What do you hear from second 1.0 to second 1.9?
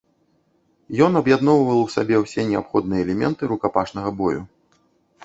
Ён аб'ядноўваў